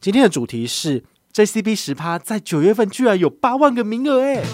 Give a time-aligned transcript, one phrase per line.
[0.00, 1.02] 今天的主题是
[1.34, 4.44] JCB 十趴，在九月份居然有八万个名额哎！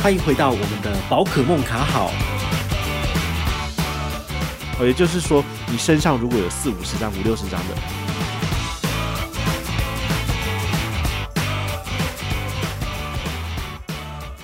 [0.00, 2.12] 欢迎回到我们的宝可梦卡好，
[4.78, 7.74] 哦，也就是说，你身上如果有四五十张、五六十张的，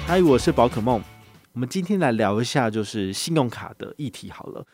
[0.09, 1.01] 嗨，我是宝可梦。
[1.53, 4.67] 我们今天来聊一下，就是信用卡的议题好了。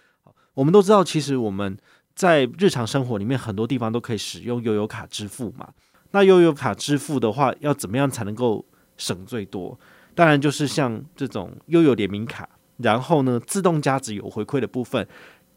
[0.55, 1.77] 我们都知道，其实我们
[2.15, 5.69] 在日常生活里面很多地方都可以使用悠游卡支付嘛。
[6.13, 8.65] 那悠游卡支付的话，要怎么样才能够
[8.97, 9.79] 省最多？
[10.15, 15.05] 当然就是像这种悠游联名卡，然后呢，自动加值有回馈的部分，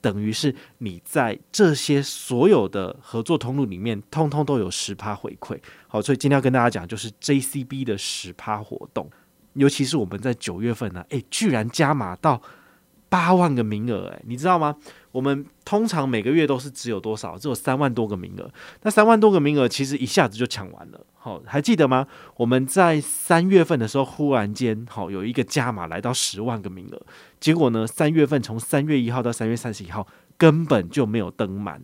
[0.01, 5.59] 等于是你在这些所有的合作通路里面，通通都有十趴回馈。
[5.87, 9.07] 好，所以今天要跟大家讲，就是 JCB 的十趴活动。
[9.53, 12.41] 尤其是我们在九月份呢、啊，诶，居然加码到
[13.09, 14.75] 八万个名额，诶，你知道吗？
[15.11, 17.37] 我们通常每个月都是只有多少？
[17.37, 18.49] 只有三万多个名额。
[18.83, 21.05] 那三万多个名额其实一下子就抢完了。
[21.15, 22.05] 好，还记得吗？
[22.35, 27.01] 我们在三月份的时候，忽然间好有一个加码来到十万个名额，
[27.39, 30.05] 结果呢，三月份从三月一号到三月三十一号
[30.37, 31.81] 根本就没有登满。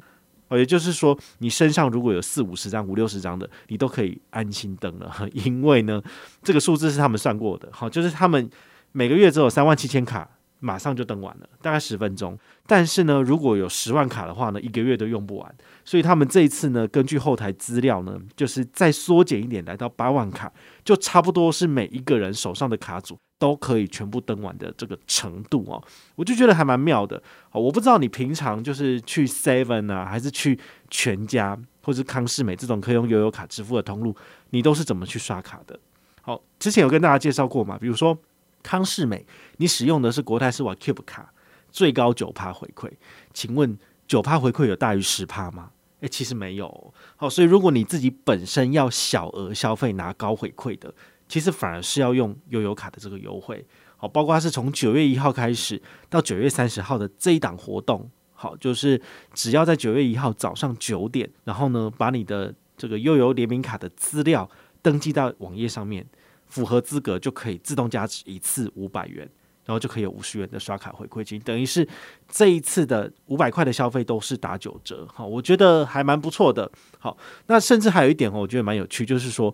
[0.50, 6.00] 哦也就是说，你身上如果有四五十张、五六十张的，你都可以安心登了， 因为呢，
[6.44, 7.68] 这个数字是他们算过的。
[7.72, 8.48] 好，就是他们
[8.92, 10.30] 每个月只有三万七千卡，
[10.64, 12.40] 马上就登完了，大概十分钟。
[12.66, 15.56] 但是呢，如果有十万卡的话呢，一个月都用不完。
[15.84, 20.52] 所以他们这一次呢，根据后台资料呢，就是再缩减一点，来到八万卡，
[20.84, 23.18] 就差不多是每一个人手上的卡组。
[23.40, 25.84] 都可以全部登完的这个程度哦，
[26.16, 27.22] 我就觉得还蛮妙的。
[27.52, 30.58] 我不知道你平常就是去 Seven 啊，还是去
[30.90, 34.16] 全家或是康是美这种可以用悠游卡支付的通路，
[34.52, 35.78] 你都是怎么去刷卡的？
[36.22, 38.18] 好，之前有跟大家介绍过嘛，比如说
[38.64, 39.26] 康世美，
[39.58, 41.32] 你使用的是国泰世华 Cube 卡，
[41.70, 42.90] 最高九趴回馈，
[43.34, 45.72] 请问九趴回馈有大于十趴吗？
[46.00, 46.94] 诶，其实没有。
[47.16, 50.94] 好，所以如果你自己本身要小额消费拿高回馈的。
[51.26, 59.02] 其实反而是要用悠游卡的这个优惠，好，包括是从九月一号开始到九月三十号的这一档活动，好，就是
[59.34, 64.48] 只要在九月一号早上九点，然后呢，把你的这个悠游联名卡的资料
[64.82, 66.06] 登记到网页上面，
[66.54, 69.28] 符合资格就可以自动加值一次五百元，
[69.66, 71.88] 然后就可以有五十元的刷卡回馈金，等于是
[72.30, 76.72] 这一次的五百块的消费都是打九折，好，我觉得还蛮不错的。
[77.00, 79.54] 好，那甚至还有一点哦，我觉得蛮有趣，就是说。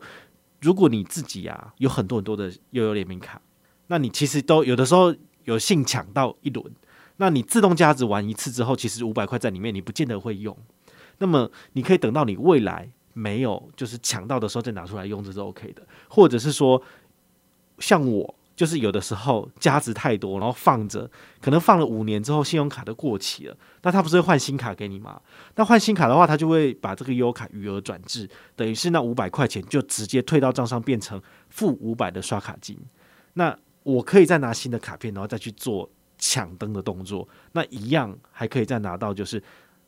[0.62, 3.42] 如果你自己啊有很多很多的悠游联名卡，
[3.88, 6.70] 那你其实都有的时候有幸抢到一轮，
[7.16, 10.54] 那你自动加值完一次之后，其实五百块在里面你不见得会用，
[11.20, 16.82] 那么你可以等到你未来没有就是抢到的时候再拿出来用，这是 OK 的，或者是说
[17.80, 18.36] 像我。
[18.60, 21.10] 就是有的时候加值太多，然后放着，
[21.40, 25.22] 可能放了五年之后，信用卡都过期了，那他不是会换新卡给你吗？
[25.56, 32.78] 那换新卡的话，他就会把这个悠游卡余额转至，等于是那五百块钱就直接退到账上，变成负五百的刷卡金。
[33.36, 39.42] 那我可以再拿新的卡片，然后再去做抢登的动作，那一样还可以再拿到就是。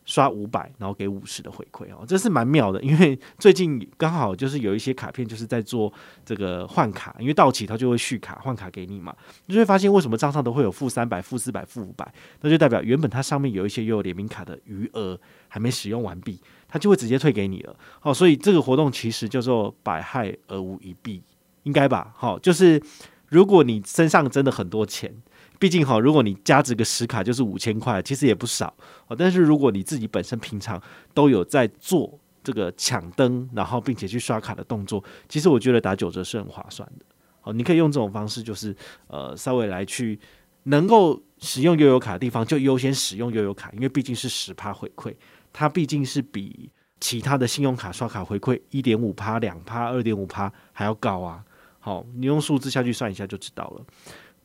[0.06, 2.82] 刷五百，然后给五十的回馈哦，这是蛮妙的。
[2.82, 5.92] 因为最近刚好就是有一些卡片就是在做
[6.26, 15.18] 这个换卡，因为到期它就会续卡换卡给你嘛，你就会发现为什么账上都会有负三百、负四百、负五百，那就代表原本它上面有一些又有联名卡的余额
[15.48, 17.76] 还没使用完毕，它就会直接退给你了。
[18.00, 21.22] 好，所以这个活动其实叫做百害而无一弊，
[21.64, 22.12] 应该吧？
[22.16, 22.82] 好，就是
[23.28, 25.14] 如果你身上真的很多钱。
[25.62, 28.74] 毕竟哈，如果你加值个十卡就是五千块，其实也不少。
[29.16, 30.82] 但是如果你自己本身平常
[31.14, 37.06] 都有在做这个抢灯，然后并且去刷卡的动作，其实我觉得打九折是很划算的。
[37.42, 40.20] 好，你可以用这种方式，就是呃稍微来去
[40.64, 45.14] 能够使用悠游卡的地方，就优先使用悠游卡，因为毕竟是十趴回馈，
[45.54, 51.44] 它毕竟是比其他的信用卡刷卡回馈一点五趴、两趴、二点五趴还要高啊。
[51.80, 53.86] 好，你用数字下去算一下就知道了。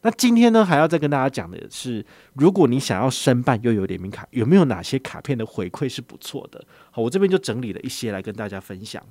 [0.03, 6.65] 那今天呢，还要再跟大家讲的是，如果你想要申办悠游联名卡，有没有哪些卡片的回馈是不错的？
[6.91, 9.03] 好，我这边就整理了一些来跟大家分享。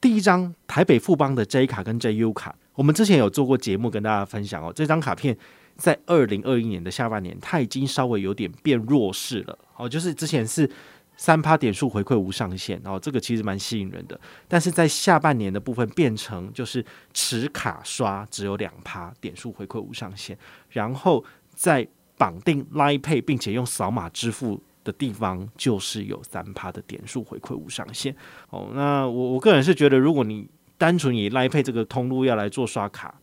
[0.00, 4.72] 第一张台北富邦的 J 卡跟 JU 卡，我们之前有做过节目跟大家分享哦。
[4.74, 5.36] 这张卡片
[5.76, 9.58] 在二零二一年的下半年，它已经稍微有点变弱势了。
[9.76, 10.68] 哦，就是之前是。
[11.18, 14.18] 三趴点数回馈无上限，哦这个其实蛮吸引人的。
[14.46, 16.82] 但是在下半年的部分变成就是
[17.12, 20.38] 持卡刷只有两趴点数回馈无上限，
[20.70, 21.22] 然后
[21.52, 21.86] 在
[22.16, 28.14] 绑定 Line Pay 并且用扫码支付的地方，就是有三趴的点数回馈无上限。
[28.50, 33.20] 哦，那我我个人是觉得，如果你单纯以 Line Pay 这个通路要来做刷卡，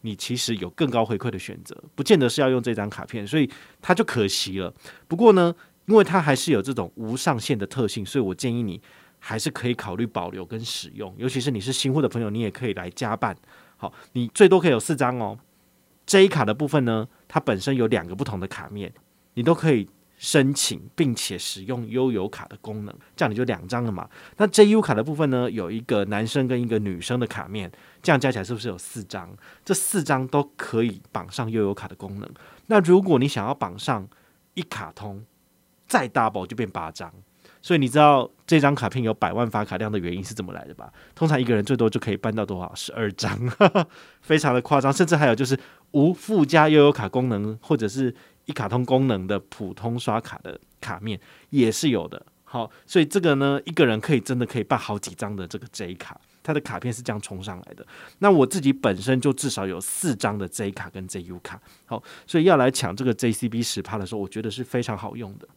[0.00, 3.50] 你其实有更高回馈的选择，不见得是要用这张卡片，所以
[3.82, 4.72] 它就可惜了。
[5.06, 5.54] 不过呢。
[5.86, 8.80] 因为它还是有这种无上限的特性，所以我建议你
[9.18, 11.14] 还是可以考虑保留跟使用。
[11.18, 13.36] 尤其是你是新户的朋友，你也可以来加办。
[13.76, 15.38] 好，你最多可以有四张哦。
[16.06, 18.92] J 卡的部分呢，它本身有两个不同的卡面，
[19.34, 24.08] 你都可以申请并且使用悠游卡的功能，这样你就两张了嘛。
[24.36, 27.70] 那 JU 卡的部分呢，有一个男生跟一个女生的卡面，
[28.02, 29.34] 这样加起来是不是有四张？
[29.64, 32.30] 这四张都可以绑上悠游卡的功能。
[32.66, 34.06] 那如果你想要绑上
[34.54, 35.24] 一卡通，
[35.86, 37.12] 再 double 就变八张。
[37.60, 40.92] 所以你知道这张卡片有百万发卡量的原因是怎么来的吧？
[41.14, 42.74] 通常一个人最多就可以办到多少？
[42.74, 43.38] 十二张，
[44.20, 44.92] 非常的夸张。
[44.92, 45.58] 甚至还有就是
[45.92, 48.14] 无附加悠游卡功能或者是
[48.44, 52.26] 一卡通功能的普通刷卡的卡面也是有的。
[52.42, 57.84] 好，所以这个呢，一个人可以真的可以办好几张的这个 J 卡，它的卡片是这样冲上来的。
[58.18, 65.48] 那我自己本身就至少有四张的 J 卡跟 JU 卡，好，所以要来抢这个 JCB 十趴的时候，我觉得是非常好用的。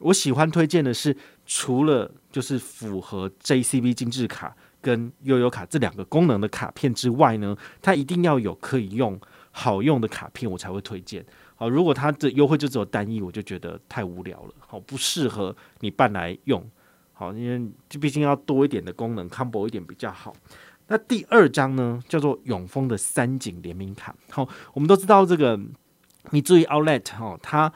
[0.00, 1.16] 我喜欢推荐的是，
[1.46, 9.20] 除了就是符合 JCB 精致卡跟悠游卡这两个功能的卡片之外呢，它一定要有可以用、
[9.50, 11.24] 好用的卡片，我才会推荐。
[11.54, 16.66] 好，如果它的优惠就只有单一，我就觉得太无聊了，好，不适合你办来用。
[17.12, 20.34] 好，因为毕竟要多一点的功能，combo 一点比较好。
[20.86, 24.16] 那第二张呢，叫做永丰的三井联名卡。
[24.30, 25.60] 好，我们都知道这个
[26.30, 27.70] 你注意 Outlet 哈，它。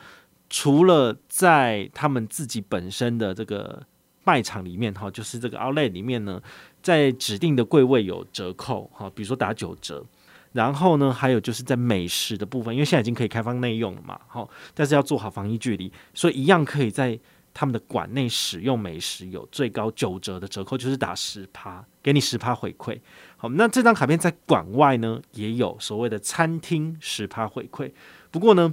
[0.56, 3.84] 除了在他们自己本身的这个
[4.22, 6.40] 卖场里面哈，就是这个 Outlet 里面呢，
[6.80, 10.06] 在指定的柜位有折扣哈，比如说打九折。
[10.52, 17.18] 然后呢，还有就是在美食的部分，因为现在已经可以开放内用了嘛，哈，但是要做好防疫距离，所以一样可以在
[17.52, 23.00] 他们的馆内使用美食，有最高九折的折扣，就是打十趴，给你十趴回馈。
[23.36, 27.90] 好，那这张卡片在馆外呢，也有所谓的餐厅十趴回馈，
[28.30, 28.72] 不过呢。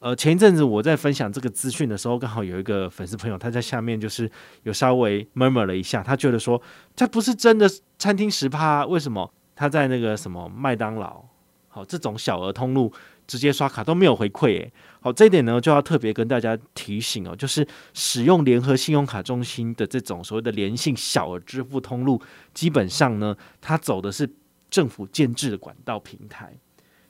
[0.00, 4.30] 呃，前一阵子我在分享这个资讯的时候，刚好有一个粉丝朋友，他在下面就是
[4.62, 6.60] 有稍微 murmur 了一下，他觉得说，
[6.94, 7.68] 他不是真的
[7.98, 11.24] 餐厅十趴，为什么他在那个什么麦当劳，
[11.66, 12.92] 好这种小额通路
[13.26, 14.46] 直接刷卡都没有回馈？
[14.58, 22.22] 诶，好，这一点呢就要特别跟大家提醒哦，就是使用联合信用卡中心的这种所谓的联信小额支付通路，
[22.54, 24.30] 基本上呢，它走的是
[24.70, 26.56] 政府建制的管道平台。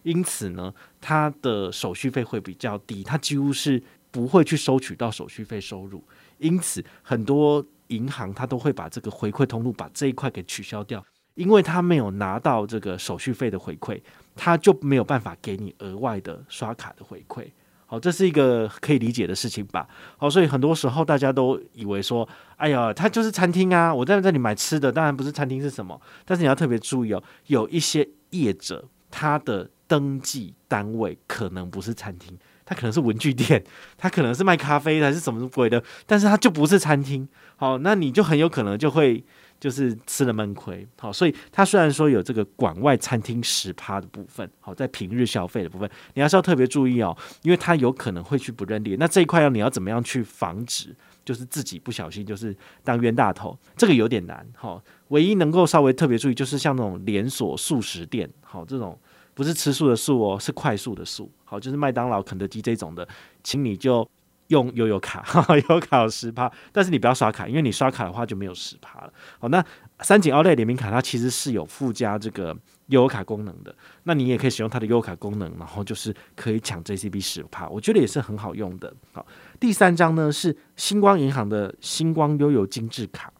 [0.08, 0.72] 因此呢，
[1.02, 6.02] 它的手续费会比较低，它几乎是不会去收取到手续费收入。
[6.38, 14.00] 因此，很多银行它都会把这个回馈通路把这一块给取消掉，因为它没有拿到这个手续费的回馈，
[14.34, 17.46] 它就没有办法给你额外的刷卡的回馈。
[17.84, 19.86] 好，这是一个可以理解的事情吧？
[20.16, 22.26] 好，所以很多时候大家都以为说，
[22.56, 26.00] 哎呀，它就是餐厅啊，我在这里买吃的，当然不是餐厅是什么？
[26.24, 29.68] 但是你要特别注意哦，有一些业者他的。
[29.88, 33.64] 登记单位可能不是餐厅，它可能是文具店，
[33.96, 37.26] 它可能是卖咖啡的还是什么鬼的，但是它就不是餐厅。
[37.56, 39.24] 好，那你就很有可能就会
[39.58, 40.86] 就是吃了闷亏。
[40.98, 48.94] 好，所以它虽然说有这个馆外餐厅十趴的部分，好，在平日消费的部分，你还是要特别注意哦，因为它有可能会去不认列。
[49.00, 50.94] 那这一块要你要怎么样去防止，
[51.28, 54.46] 就是自己不小心就是当冤大头，这个有点难。
[54.56, 58.98] 好，唯一能够稍微特别注意，就是像那种连锁速食店，好这种。
[59.34, 61.30] 不是吃素的素哦，是快速的速。
[61.44, 63.06] 好，就是麦当劳、肯德基这种的，
[63.44, 64.08] 请你就
[64.46, 65.22] 用悠游卡，
[65.54, 69.12] 悠游卡有十趴，但是你不要刷卡，因为你刷卡的话就没有十趴了。
[69.38, 69.62] 好，那
[70.00, 72.56] 三井奥莱联名卡它其实是有附加这个
[72.88, 78.92] 悠游卡功能的，那你也可以使用它的悠游卡功能，然后就是可以抢 JCB 十趴，我觉得也是很好用的。
[79.12, 79.26] 好，
[79.58, 83.32] 第三张呢是星光银行的星光悠游精致卡，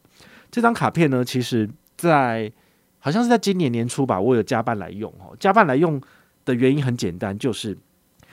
[0.51, 2.51] 这张卡片呢，其实在。
[3.01, 5.35] 好像是在今年年初吧，我有加办来用哦。
[5.39, 6.03] 加办来用
[6.45, 7.79] 的原因很简单，就是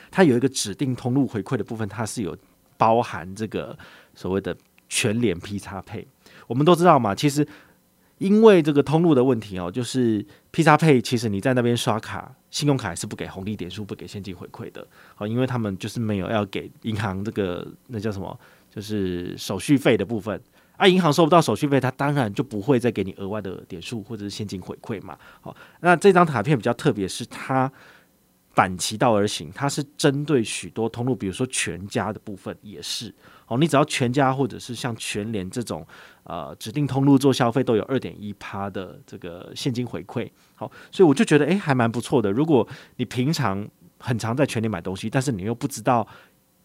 [0.10, 2.36] 它有一个指定通路回馈的部分，它是有
[2.76, 3.78] 包含这个
[4.16, 4.58] 所谓的
[4.90, 6.06] 全脸 P 叉配。
[6.48, 7.48] 我们都知道嘛，其实
[8.18, 14.88] 因为这个通路的问题哦，就是披萨配其实你在那边刷卡，信用卡是不给红利点数、不给现金回馈的。
[15.16, 18.40] 好，因为他们就是没有要给银行这个那叫什么，
[18.74, 20.42] 就是手续费的部分。
[20.78, 25.18] 啊，银行收不到手续费，它当然就不会再给你额外的点数或者是现金回馈嘛。
[25.42, 27.72] 好，那这张卡片比较特别，是它
[28.54, 33.14] 反其道而行，它是针对许多通路，比如说全家的部分也是。
[33.48, 35.86] 哦，你只要全家或者是像全联这种
[36.26, 40.30] 呃指定通路做消费，都有二点一趴的这个现金回馈。
[40.54, 42.32] 好，所以我就觉得诶，还蛮不错的。
[42.32, 42.68] 如果
[42.98, 43.68] 你平常
[43.98, 46.06] 很常在全联买东西，但是你又不知道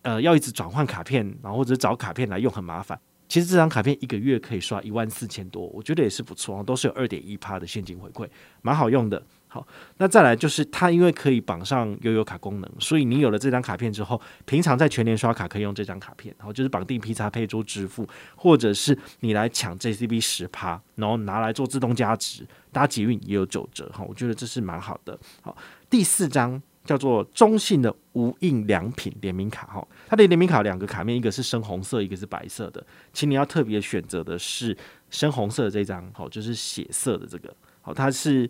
[0.02, 3.00] 呃要一直转换卡片，然后或者找卡片来用很麻烦。
[3.28, 8.28] 其实这张卡片一个月可以刷一万四千多，我觉得也是不错，都是有二点一趴的现金回馈，
[8.60, 9.22] 蛮好用的。
[9.52, 9.66] 好，
[9.96, 25.18] 那再来就是它因为可以绑上悠游卡功能，所以你有了这张卡片之后，平常在全联刷卡可以用这张卡片，然后，就是绑定 P 叉 Pay 做支付，或者是你来抢 JCB 十趴，然后拿来做自动加值，搭捷运也有九折，哈，我觉得这是蛮好的。
[25.42, 25.56] 好，
[25.90, 34.76] 第四张叫做中信的无印良品联名卡，哈，它的联名卡两个卡面，一个是深红色，一个是白色的，请你要特别选择的是
[35.10, 37.52] 深红色的这张，好，就是血色的这个，
[37.82, 38.48] 好，它是。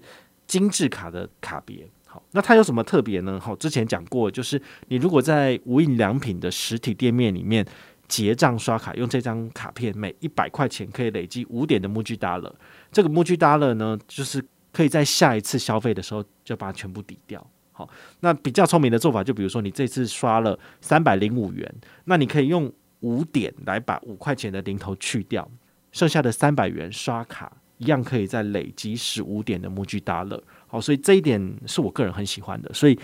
[0.51, 3.39] 精致卡的卡别，好，那它有什么特别呢？
[3.39, 7.65] 好，之前讲过，就是你如果在无印良品的实体店面里面
[8.09, 12.53] 结账刷卡，用这张卡片，每一百块钱可以累积五点的 Muji Dollar。
[12.91, 17.47] 这个 Muji Dollar 呢，就是可以在下一次消费的时候就把它全部抵掉。
[17.71, 17.89] 好，
[18.19, 21.73] 那比较聪明的做法，就比如说你这次刷了三百零五元，
[22.07, 25.49] 那你可以用五点来把五块钱的零头去掉，
[25.93, 27.53] 剩下的三百元刷卡。
[27.81, 32.71] 一样可以再累积十五点的 Muji Dollar，好，所以这一点是我个人很喜欢的。
[32.75, 32.99] 所以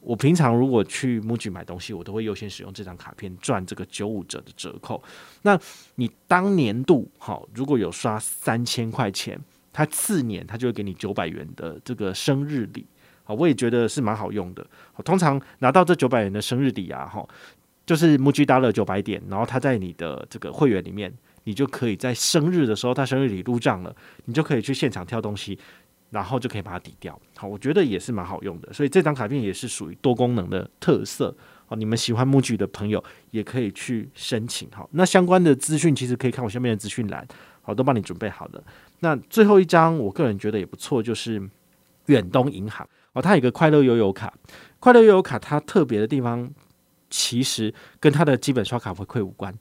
[0.00, 5.02] 我平常如果去木具买东西，我都会优先使用这张卡片赚这个九五折的折扣。
[5.42, 5.58] 那
[5.96, 9.38] 你当年度好，如果有刷三千块钱，
[9.70, 12.86] 它次年它就会给你九百元的这个生日礼，
[13.24, 14.66] 好，我也觉得是蛮好用的。
[15.04, 17.28] 通常拿到这九百元的生日礼啊，哈，
[17.84, 21.12] 就是 Muji Dollar 九百点，然后它在你的这个会员里面。
[21.44, 23.94] 你就可以在生日的时候，他生日礼入账了，
[24.26, 25.58] 你就可以去现场挑东西，
[26.10, 27.18] 然后就可以把它抵掉。
[27.36, 31.34] 好，我觉得也是蛮好用的，所以这张卡片也是属于多功能的特色。
[31.66, 34.68] 好，你们喜欢木具的朋友也可以去申请。
[34.70, 37.26] 好，那相关的资讯其实可以看我下面的资讯栏，
[37.62, 38.62] 好，都帮你准备好了。
[39.00, 41.42] 那最后一张，我个人觉得也不错，就是
[42.06, 44.32] 远东银行哦，它有个快乐悠游卡。
[44.78, 46.50] 快乐悠游卡它特别的地方，
[47.08, 49.52] 其实跟它的基本刷卡回馈无关。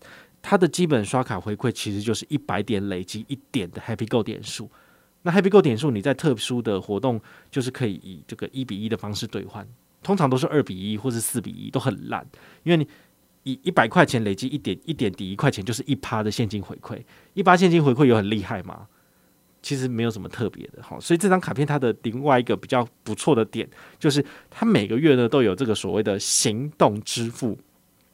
[0.42, 4.70] 它的基本刷卡回馈其实就是一百点累积一点的 Happy Go 点数。
[5.22, 7.22] 那 Happy Go 点数你在特殊的活动
[7.52, 9.68] 就是可以以这个一比一的方式兑换，
[10.02, 12.26] 通常都是二比一或是四比一，都很烂。
[12.64, 12.88] 因为你
[13.44, 17.00] 以一百块钱累积一点一点抵一块钱，就是一趴的现金回馈。
[17.36, 18.88] 一趴现金回馈有很厉害吗？
[19.62, 20.82] 其实没有什么特别的。
[20.82, 23.70] 好，所以这张卡片它的另外一个比较不错的点，
[24.00, 27.56] 就是它每个月呢都有这个所谓的行动支付。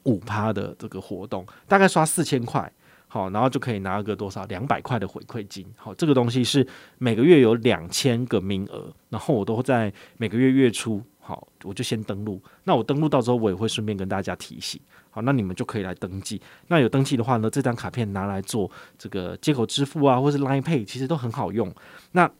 [0.08, 2.72] 五趴的这个活动，大概刷四千块，
[3.06, 21.70] 好，然后就可以拿个多少两百块的回馈金，好，这个东西是每个月有两千个名额，然后我都会在每个月月初，好，我就先登录，那我登录到时候，我也会顺便跟大家提醒，好，那你们就可以来登记，那有登记的话呢，这张卡片拿来做这个接口支付啊，或是 Line Pay，其实都很好用。
[22.12, 22.30] 那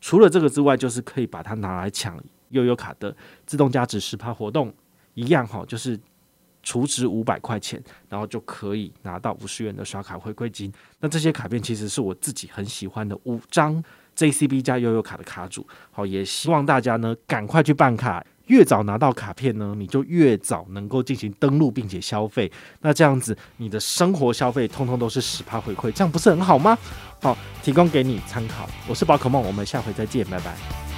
[0.00, 3.14] 除了这个之外，就是可以把它拿来抢悠游卡的
[3.44, 4.72] 自动加值十趴活动
[5.14, 6.00] 一样，哈，就是。
[6.62, 10.72] 储值五百块钱，然后就可以拿到五十元的刷卡回馈金。
[11.00, 13.82] 那这些卡片其实是我自己很喜欢的五张
[14.16, 15.66] JCB 加悠游卡的卡组。
[15.90, 22.50] 好，也希望大家呢赶快去办卡，越早拿到卡片呢，你就越早能够进行登录并且消费。
[22.80, 26.78] 那这样子，你的生活消费通通都是十趴回馈，这样不是很好吗？
[27.20, 28.68] 好，提供给你参考。
[28.88, 30.91] 我是宝可梦，我们下回再见，拜拜。